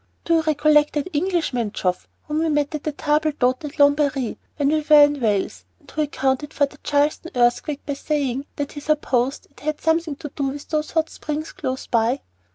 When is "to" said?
10.15-10.31